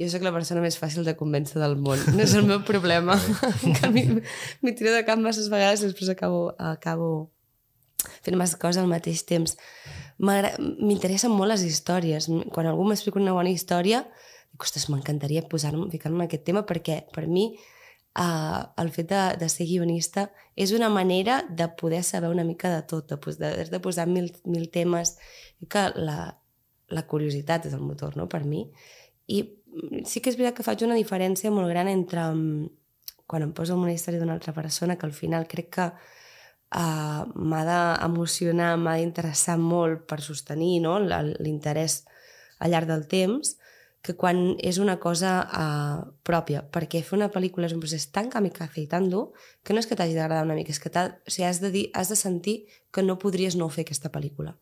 [0.00, 2.00] Jo sóc la persona més fàcil de convèncer del món.
[2.16, 3.14] No és el meu problema.
[3.78, 7.10] que m'hi tiro de cap masses vegades i després acabo, acabo
[8.24, 9.54] fent massa coses al mateix temps.
[10.18, 12.26] M'interessen molt les històries.
[12.54, 14.02] Quan algú m'explica una bona història,
[14.50, 17.52] dic, ostres, m'encantaria posar-me, ficar-me en aquest tema perquè per mi
[18.18, 22.70] uh, el fet de, de ser guionista és una manera de poder saber una mica
[22.70, 25.16] de tot, de, de, de posar mil, mil temes,
[25.62, 26.34] i que la,
[26.90, 28.28] la curiositat és el motor no?
[28.30, 28.66] per mi.
[29.26, 29.42] I
[30.04, 32.44] sí que és veritat que faig una diferència molt gran entre um,
[33.26, 37.24] quan em poso en una història d'una altra persona, que al final crec que uh,
[37.34, 40.98] m'ha d'emocionar, m'ha d'interessar molt per sostenir no?
[41.00, 42.02] l'interès
[42.60, 43.56] al llarg del temps,
[44.04, 48.28] que quan és una cosa uh, pròpia, perquè fer una pel·lícula és un procés tan
[48.28, 49.30] kamikaze i tan dur
[49.64, 51.86] que no és que t'hagi d'agradar una mica, és que o sigui, has, de dir,
[51.96, 52.56] has de sentir
[52.92, 54.58] que no podries no fer aquesta pel·lícula.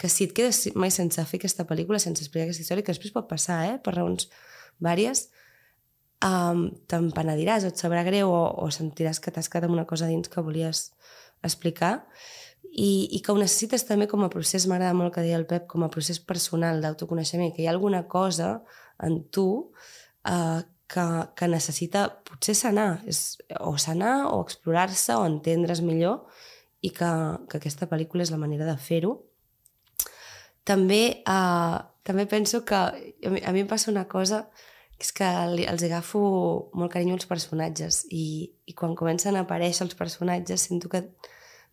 [0.00, 3.12] Que si et quedes mai sense fer aquesta pel·lícula, sense explicar aquesta història, que després
[3.12, 4.30] pot passar, eh, per raons
[4.82, 5.28] vàries,
[6.24, 9.86] um, te'n penediràs o et sabrà greu o, o sentiràs que t'has quedat amb una
[9.88, 10.90] cosa dins que volies
[11.44, 12.06] explicar
[12.72, 15.66] i, i que ho necessites també com a procés, m'agrada molt que deia el Pep,
[15.70, 18.60] com a procés personal d'autoconeixement, que hi ha alguna cosa
[19.02, 19.46] en tu
[20.28, 20.60] eh,
[20.92, 26.26] que, que necessita potser sanar, és, o sanar o explorar-se o entendre's millor
[26.84, 27.10] i que,
[27.48, 29.16] que aquesta pel·lícula és la manera de fer-ho.
[30.66, 34.46] També, eh, també penso que a mi, a mi em passa una cosa
[34.96, 35.26] que és que
[35.68, 36.20] els agafo
[36.72, 41.02] molt carinyo als personatges i, i quan comencen a aparèixer els personatges sento que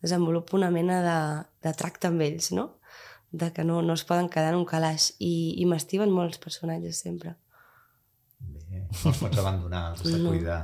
[0.04, 1.19] desenvolupo una mena de,
[1.63, 2.74] de tracte amb ells, no?
[3.34, 6.41] de que no, no es poden quedar en un calaix i, i m'estiven molt els
[6.43, 7.34] personatges sempre.
[8.43, 10.34] Bé, no els pots abandonar, els has de no.
[10.36, 10.60] cuidar.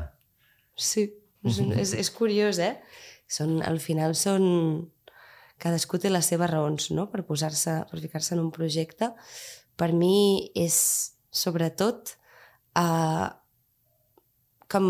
[0.78, 1.08] Sí,
[1.48, 2.76] és, és, és curiós, eh?
[3.28, 4.46] Són, al final són...
[5.60, 9.10] Cadascú té les seves raons, no?, per posar-se, per ficar-se en un projecte.
[9.80, 10.76] Per mi és,
[11.32, 12.16] sobretot,
[12.80, 13.30] uh,
[14.68, 14.82] que,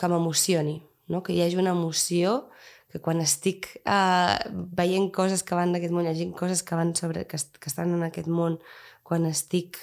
[0.00, 0.78] que m'emocioni,
[1.12, 1.22] no?
[1.22, 2.48] que hi hagi una emoció
[2.88, 7.26] que quan estic uh, veient coses que van d'aquest món, llegint coses que van sobre,
[7.28, 8.56] que, que estan en aquest món,
[9.04, 9.76] quan estic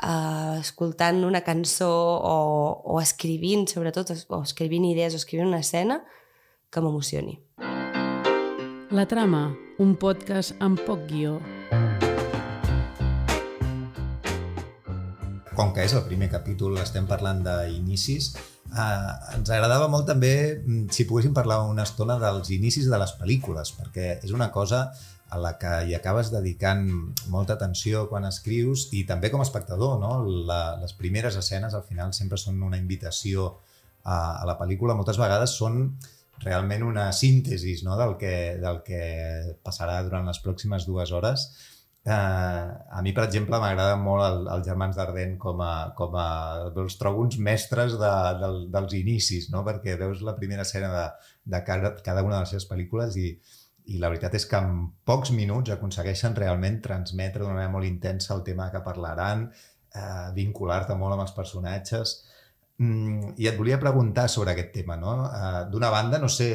[0.00, 2.36] uh, escoltant una cançó o,
[2.96, 6.00] o escrivint, sobretot, o escrivint idees o escrivint una escena,
[6.72, 7.36] que m'emocioni.
[8.92, 9.50] La trama,
[9.80, 11.36] un podcast amb poc guió.
[15.56, 18.32] Com que és el primer capítol, estem parlant d'inicis,
[18.72, 23.10] Uh, ens agradava molt també mm, si poguéssim parlar una estona dels inicis de les
[23.18, 24.86] pel·lícules, perquè és una cosa
[25.28, 26.86] a la que hi acabes dedicant
[27.34, 30.14] molta atenció quan escrius i també com a espectador, no?
[30.48, 33.50] La, les primeres escenes al final sempre són una invitació
[34.04, 35.84] a, a la pel·lícula, moltes vegades són
[36.40, 37.98] realment una síntesi no?
[38.00, 39.02] del, que, del que
[39.62, 41.50] passarà durant les pròximes dues hores
[42.02, 46.28] Uh, a mi, per exemple, m'agrada molt el, els Germans d'Ardent com a, com a...
[46.82, 48.10] Els trobo uns mestres de,
[48.40, 49.62] de, dels inicis, no?
[49.66, 51.04] perquè veus la primera escena de,
[51.54, 53.28] de cada, cada una de les seves pel·lícules i,
[53.94, 58.34] i la veritat és que en pocs minuts aconsegueixen realment transmetre d'una manera molt intensa
[58.34, 59.46] el tema que parlaran,
[59.94, 62.18] uh, vincular-te molt amb els personatges.
[62.80, 65.18] Mm, I et volia preguntar sobre aquest tema, no?
[65.26, 66.48] Uh, D'una banda, no sé,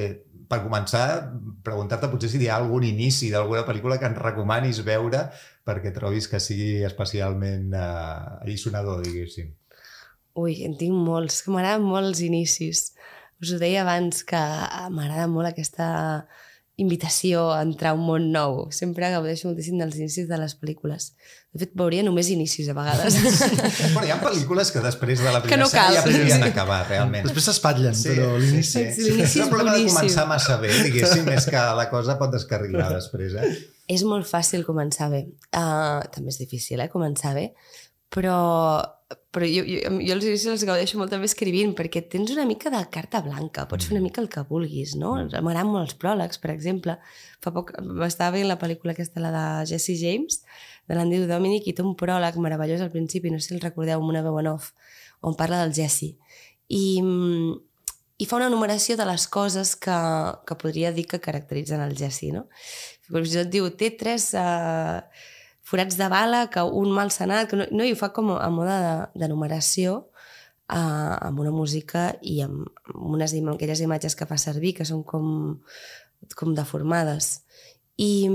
[0.48, 1.04] per començar,
[1.64, 5.28] preguntar-te potser si hi ha algun inici d'alguna pel·lícula que ens recomanis veure
[5.68, 9.52] perquè trobis que sigui especialment uh, alliçonador, diguéssim.
[10.38, 12.92] Ui, en tinc molts, que m'agraden molt els inicis.
[13.42, 14.40] Us ho deia abans que
[14.94, 15.88] m'agrada molt aquesta
[16.78, 18.68] invitació a entrar a un món nou.
[18.74, 21.08] Sempre gaudeixo moltíssim dels inicis de les pel·lícules.
[21.50, 23.18] De fet, veuria només inicis a vegades.
[23.96, 25.96] bueno, hi ha pel·lícules que després de la primera no cal.
[25.98, 26.52] ja podrien sí.
[26.52, 27.26] acabar, realment.
[27.26, 28.84] Després s'espatllen, sí, però l'inici...
[28.94, 29.16] Sí, sí.
[29.26, 33.34] és el problema de començar massa bé, diguéssim, és que la cosa pot descarrilar després,
[33.42, 33.50] eh?
[33.98, 35.24] És molt fàcil començar bé.
[35.50, 37.50] Uh, també és difícil, eh, començar bé.
[38.14, 38.38] Però
[39.08, 42.72] però jo, jo, jo els inicis els gaudeixo molt també escrivint, perquè tens una mica
[42.74, 44.08] de carta blanca, pots fer una mm.
[44.10, 45.14] mica el que vulguis, no?
[45.16, 45.46] Mm.
[45.46, 46.98] M'agraden molt els pròlegs, per exemple.
[47.44, 50.42] Fa poc m'estava veient la pel·lícula aquesta, la de Jesse James,
[50.92, 54.02] de l'Andy Dominic, i té un pròleg meravellós al principi, no sé si el recordeu,
[54.02, 54.74] amb una veu en off,
[55.24, 56.12] on parla del Jesse.
[56.68, 56.84] I,
[58.20, 59.98] i fa una numeració de les coses que,
[60.44, 62.48] que podria dir que caracteritzen el Jesse, no?
[63.08, 64.34] Fins i tot diu, té tres...
[64.36, 65.00] Uh,
[65.68, 68.48] forats de bala, que un mal senat, que no, no, i ho fa com a
[68.54, 69.98] mode de, de numeració,
[70.72, 74.88] uh, amb una música i amb, amb unes amb aquelles imatges que fa servir, que
[74.88, 75.58] són com,
[76.40, 77.42] com deformades.
[77.98, 78.30] I,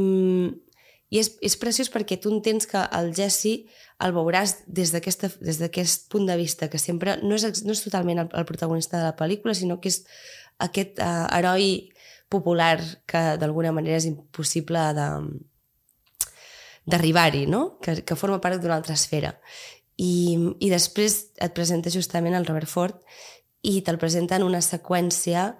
[1.12, 3.62] i és, és preciós perquè tu entens que el Jesse
[4.02, 8.28] el veuràs des d'aquest punt de vista, que sempre no és, no és totalment el,
[8.34, 10.02] el protagonista de la pel·lícula, sinó que és
[10.60, 11.88] aquest uh, heroi
[12.32, 15.08] popular que d'alguna manera és impossible de
[16.86, 17.78] d'arribar-hi, no?
[17.82, 19.36] que, que forma part d'una altra esfera.
[20.00, 22.98] I, I després et presenta justament el Robert Ford
[23.62, 25.52] i te'l presenta en una seqüència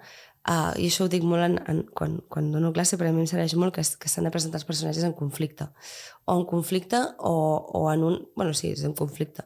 [0.43, 3.21] Uh, I això ho dic molt en, en, quan, quan dono classe, però a mi
[3.23, 5.69] em serveix molt que, que s'han de presentar els personatges en conflicte.
[6.27, 7.35] O en conflicte o,
[7.79, 8.17] o en un...
[8.35, 9.45] bueno, sí, és en conflicte.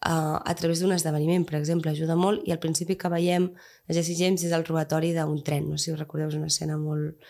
[0.00, 2.48] Uh, a través d'un esdeveniment, per exemple, ajuda molt.
[2.48, 5.68] I al principi que veiem a Jesse James és el robatori d'un tren.
[5.68, 7.20] No sé si us recordeu, és una escena molt,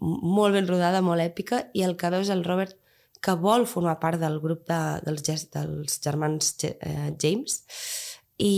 [0.00, 1.66] molt ben rodada, molt èpica.
[1.76, 2.80] I el que veus el Robert
[3.22, 7.62] que vol formar part del grup de, dels, dels germans eh, James.
[8.38, 8.52] I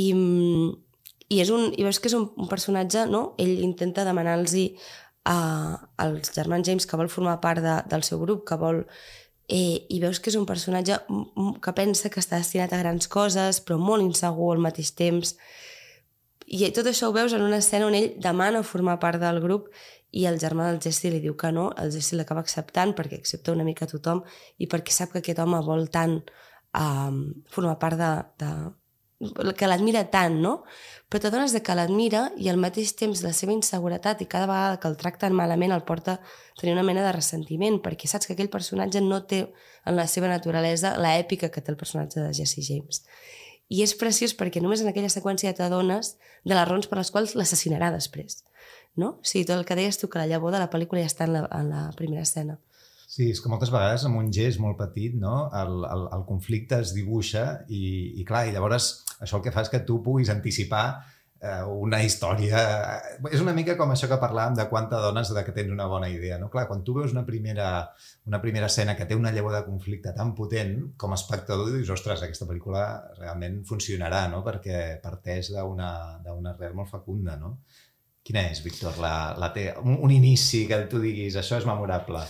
[1.30, 3.22] i, és un, i veus que és un, un personatge, no?
[3.38, 8.44] Ell intenta demanar-los uh, als germans James que vol formar part de, del seu grup,
[8.48, 8.84] que vol...
[9.50, 10.94] Eh, I veus que és un personatge
[11.58, 15.32] que pensa que està destinat a grans coses, però molt insegur al mateix temps.
[16.46, 19.66] I tot això ho veus en una escena on ell demana formar part del grup
[20.10, 23.54] i el germà del Jesse li diu que no, el Jesse l'acaba acceptant perquè accepta
[23.54, 24.24] una mica tothom
[24.58, 26.18] i perquè sap que aquest home vol tant
[26.74, 27.20] um,
[27.50, 28.10] formar part de,
[28.42, 28.50] de,
[29.56, 30.62] que l'admira tant, no?
[31.10, 34.88] Però t'adones que l'admira i al mateix temps la seva inseguretat i cada vegada que
[34.88, 38.50] el tracten malament el porta a tenir una mena de ressentiment perquè saps que aquell
[38.52, 39.42] personatge no té
[39.84, 43.04] en la seva naturalesa la èpica que té el personatge de Jesse James.
[43.70, 47.36] I és preciós perquè només en aquella seqüència t'adones de les raons per les quals
[47.36, 48.40] l'assassinarà després.
[48.96, 49.14] No?
[49.20, 51.28] O sigui, tot el que deies tu, que la llavor de la pel·lícula ja està
[51.28, 52.58] en la, en la primera escena.
[53.10, 55.48] Sí, és que moltes vegades amb un gest molt petit no?
[55.58, 57.80] el, el, el conflicte es dibuixa i,
[58.22, 60.84] i clar, i llavors això el que fa és que tu puguis anticipar
[61.40, 62.60] eh, una història...
[63.32, 66.10] És una mica com això que parlàvem de quanta dones de que tens una bona
[66.12, 66.38] idea.
[66.38, 66.50] No?
[66.52, 67.68] Clar, quan tu veus una primera,
[68.30, 71.90] una primera escena que té una llavor de conflicte tan potent, com a espectador dius,
[71.96, 72.86] ostres, aquesta pel·lícula
[73.18, 74.44] realment funcionarà, no?
[74.46, 75.90] perquè parteix d'una
[76.54, 77.38] arrel molt fecunda.
[77.40, 77.56] No?
[78.30, 82.20] Quina és, Víctor, la, la té, un, un inici que tu diguis, això és memorable?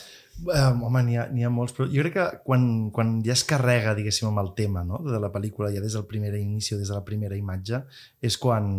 [0.40, 2.62] Um, home, n'hi ha, ha molts, però jo crec que quan,
[2.96, 5.02] quan ja es carrega, diguéssim, amb el tema no?
[5.04, 7.82] de la pel·lícula, ja des del primer inici, des de la primera imatge,
[8.24, 8.70] és quan,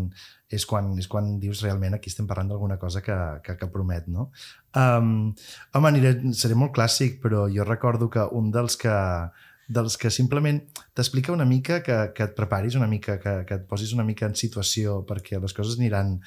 [0.50, 4.10] és quan, és quan dius realment aquí estem parlant d'alguna cosa que, que, que promet,
[4.10, 4.32] no?
[4.74, 5.30] Um,
[5.78, 8.98] home, aniré, seré molt clàssic, però jo recordo que un dels que,
[9.72, 10.60] dels que simplement
[10.98, 14.28] t'explica una mica, que, que et preparis una mica, que, que et posis una mica
[14.28, 16.18] en situació perquè les coses aniran,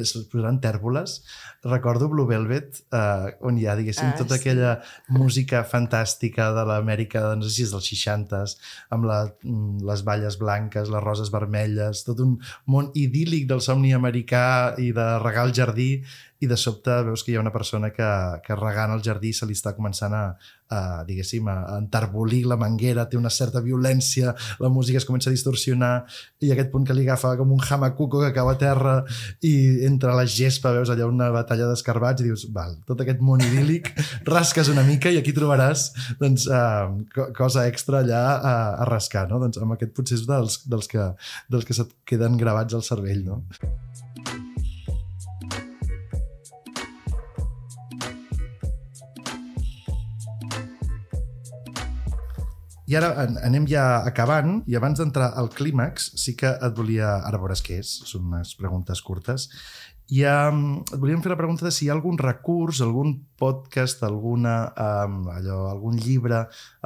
[0.00, 1.20] es posaran tèrboles.
[1.66, 4.42] Recordo Blue Velvet, eh, on hi ha, diguéssim, ah, tota sí.
[4.42, 4.74] aquella
[5.14, 8.56] música fantàstica de l'Amèrica, no sé si és dels 60s,
[8.94, 13.94] amb la, mm, les valles blanques, les roses vermelles, tot un món idíl·lic del somni
[13.94, 15.90] americà i de regar el jardí
[16.40, 18.08] i de sobte veus que hi ha una persona que,
[18.44, 20.22] que regant el jardí se li està començant a,
[20.70, 25.34] a diguéssim, a enterbolir la manguera, té una certa violència, la música es comença a
[25.34, 25.92] distorsionar
[26.44, 28.94] i aquest punt que li agafa com un hamacuco que cau a terra
[29.42, 29.52] i
[29.88, 33.90] entre la gespa veus allà una batalla d'escarbats i dius, val, tot aquest món idíl·lic,
[34.30, 35.88] rasques una mica i aquí trobaràs
[36.22, 39.42] doncs, uh, cosa extra allà a, a rascar, no?
[39.42, 41.12] Doncs amb aquest potser és dels, dels, que,
[41.50, 43.42] dels que se't queden gravats al cervell, no?
[52.88, 53.10] I ara
[53.44, 57.18] anem ja acabant, i abans d'entrar al clímax, sí que et volia...
[57.28, 59.50] Ara veuràs què és, són unes preguntes curtes.
[60.08, 64.00] I um, et volíem fer la pregunta de si hi ha algun recurs, algun podcast,
[64.08, 64.54] alguna,
[65.04, 66.38] um, allò, algun llibre,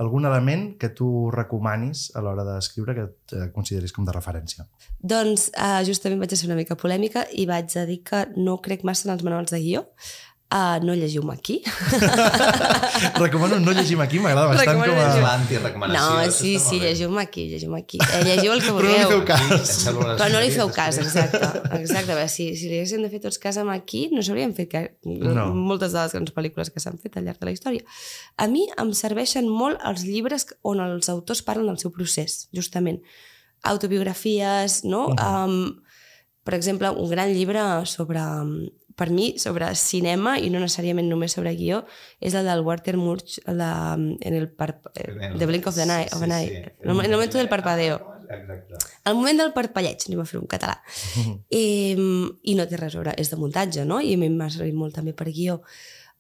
[0.02, 4.66] algun element que tu recomanis a l'hora d'escriure que et eh, consideris com de referència.
[4.98, 8.58] Doncs uh, justament vaig a ser una mica polèmica i vaig a dir que no
[8.64, 9.86] crec massa en els manuals de guió.
[10.52, 11.62] Uh, no llegiu-me aquí.
[13.16, 15.04] Recomano no llegim aquí, m'agrada bastant com a...
[15.22, 16.10] L'anti-recomanació.
[16.12, 17.96] No, sí, sí, llegiu-me aquí, llegiu-me aquí.
[17.96, 18.92] Eh, llegiu el que vulgueu.
[18.92, 19.70] Però no li feu cas.
[19.88, 21.40] Però no li feu cas, exacte.
[21.78, 22.10] exacte.
[22.12, 24.90] veure, si, si li haguéssim de fer tots cas amb aquí, no s'haurien fet cas.
[25.08, 25.46] No.
[25.56, 27.88] moltes de les grans pel·lícules que s'han fet al llarg de la història.
[28.36, 33.00] A mi em serveixen molt els llibres on els autors parlen del seu procés, justament.
[33.72, 35.06] Autobiografies, no?
[35.06, 35.48] Uh -huh.
[35.48, 35.82] um,
[36.44, 38.20] per exemple, un gran llibre sobre
[38.96, 41.83] per mi, sobre cinema, i no necessàriament només sobre guió,
[42.20, 43.70] és el del Walter Murch, el de,
[44.28, 46.12] en el par, eh, The Blink of the Night.
[46.12, 46.50] Sí, of night.
[46.50, 46.74] Sí, sí.
[46.83, 48.00] El, el moment del parpadeo.
[48.33, 48.78] Exacte.
[49.05, 50.78] El moment del parpalleig, anem a fer un català.
[51.62, 51.64] I,
[52.48, 54.00] I no té res a veure, és de muntatge, no?
[54.00, 55.61] I a mi m'ha servit molt també per guió.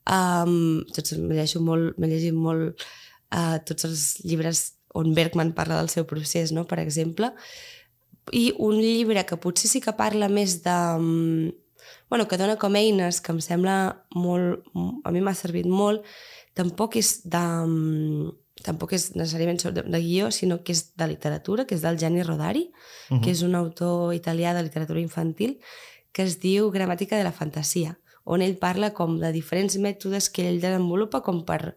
[0.02, 4.64] Um, tots me llegeixo molt, me llegit molt uh, tots els llibres
[4.98, 6.66] on Bergman parla del seu procés, no?
[6.68, 7.32] per exemple,
[8.30, 10.78] i un llibre que potser sí que parla més de...
[10.98, 11.58] mm,
[12.10, 14.66] bueno, que dona com eines, que em sembla molt...
[15.04, 16.06] a mi m'ha servit molt,
[16.54, 17.42] tampoc és de...
[17.66, 18.30] mm,
[18.62, 22.22] tampoc és necessàriament sobre- de guió, sinó que és de literatura, que és del Gianni
[22.22, 23.22] Rodari, uh -huh.
[23.24, 25.58] que és un autor italià de literatura infantil,
[26.12, 30.48] que es diu Gramàtica de la fantasia, on ell parla com de diferents mètodes que
[30.48, 31.76] ell desenvolupa com per...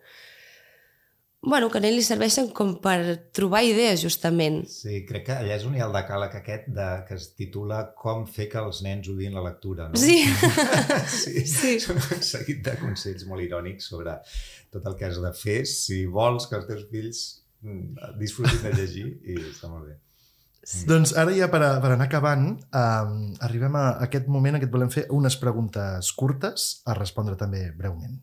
[1.46, 2.98] Bueno, que a ell li serveixen com per
[3.38, 4.64] trobar idees, justament.
[4.72, 7.84] Sí, crec que allà és on hi ha el decàleg aquest de, que es titula
[8.02, 10.02] Com fer que els nens odien la lectura, no?
[10.02, 10.24] Sí.
[11.22, 11.46] sí.
[11.56, 11.76] Sí.
[11.82, 14.18] Són un seguit de consells molt irònics sobre
[14.74, 17.22] tot el que has de fer si vols que els teus fills
[17.62, 20.00] mm, disfrutin de llegir i està molt bé.
[20.90, 24.66] Doncs ara ja per, a, per anar acabant, um, arribem a aquest moment en què
[24.66, 28.18] et volem fer unes preguntes curtes a respondre també breument.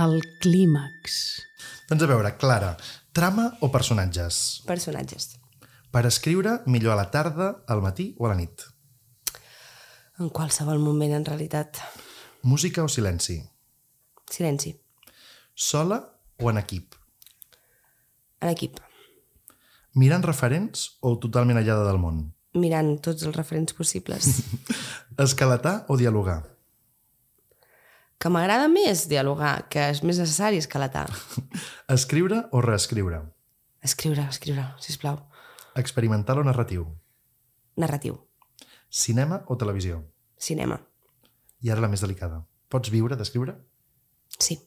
[0.00, 1.42] El clímax.
[1.90, 2.70] Doncs a veure, Clara,
[3.12, 4.62] trama o personatges?
[4.64, 5.34] Personatges.
[5.92, 8.64] Per escriure, millor a la tarda, al matí o a la nit?
[10.16, 11.82] En qualsevol moment, en realitat.
[12.40, 13.42] Música o silenci?
[14.30, 14.72] Silenci.
[15.54, 15.98] Sola
[16.38, 16.96] o en equip?
[18.40, 18.78] En equip.
[20.00, 22.22] Mirant referents o totalment aïllada del món?
[22.56, 24.32] Mirant tots els referents possibles.
[25.26, 26.49] Escalatar o dialogar?
[28.20, 31.06] Que m'agrada més dialogar, que és més necessari escalatar.
[31.96, 33.22] Escriure o reescriure?
[33.80, 35.16] Escriure, escriure, sisplau.
[35.80, 36.84] Experimental o narratiu?
[37.80, 38.18] Narratiu.
[38.90, 40.02] Cinema o televisió?
[40.36, 40.76] Cinema.
[41.64, 42.42] I ara la més delicada.
[42.68, 43.54] Pots viure d'escriure?
[44.36, 44.58] Sí.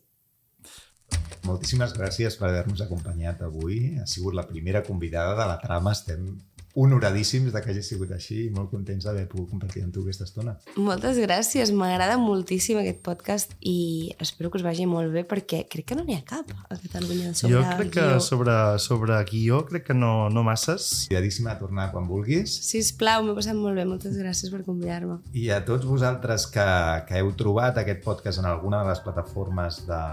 [1.46, 4.00] Moltíssimes gràcies per haver-nos acompanyat avui.
[4.02, 5.94] Ha sigut la primera convidada de la trama.
[5.94, 6.26] Estem
[6.74, 10.26] honoradíssims de que hagi sigut així i molt contents d'haver pogut compartir amb tu aquesta
[10.26, 10.56] estona.
[10.76, 15.92] Moltes gràcies, m'agrada moltíssim aquest podcast i espero que us vagi molt bé perquè crec
[15.92, 18.20] que no n'hi ha cap a Catalunya sobre jo crec que guió.
[18.20, 20.90] sobre, sobre guió crec que no, no masses.
[21.08, 22.58] Convidadíssima a tornar quan vulguis.
[22.66, 25.20] Sisplau, m'he passat molt bé, moltes gràcies per convidar-me.
[25.38, 26.68] I a tots vosaltres que,
[27.08, 30.04] que heu trobat aquest podcast en alguna de les plataformes de,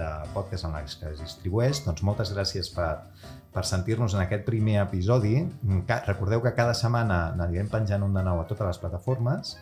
[0.00, 2.94] de podcast en les que es distribueix, doncs moltes gràcies per,
[3.56, 5.40] per sentir-nos en aquest primer episodi.
[6.06, 9.56] Recordeu que cada setmana n'anirem penjant un de nou a totes les plataformes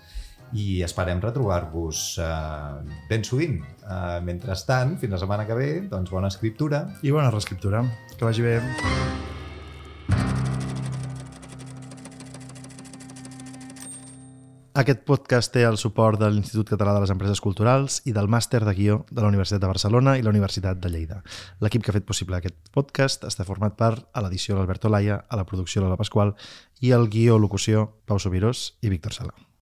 [0.55, 3.61] i esperem retrobar-vos eh, ben sovint.
[3.83, 6.85] Eh, mentrestant, fins la setmana que ve, doncs bona escriptura.
[7.03, 7.83] I bona reescriptura.
[8.15, 8.59] Que vagi bé.
[14.75, 18.59] Aquest podcast té el suport de l'Institut Català de les Empreses Culturals i del Màster
[18.67, 21.21] de Guió de la Universitat de Barcelona i la Universitat de Lleida.
[21.63, 25.39] L'equip que ha fet possible aquest podcast està format per a l'edició l'Alberto Laia, a
[25.39, 26.35] la producció l'Ala Pasqual
[26.83, 29.45] i el guió locució Pau Sobirós i Víctor Sala.